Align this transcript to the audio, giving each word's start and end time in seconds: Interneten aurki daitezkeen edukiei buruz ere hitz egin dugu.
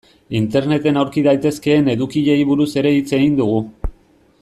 Interneten 0.37 0.97
aurki 1.01 1.23
daitezkeen 1.27 1.91
edukiei 1.95 2.41
buruz 2.53 2.69
ere 2.83 2.97
hitz 2.97 3.07
egin 3.23 3.41
dugu. 3.43 3.63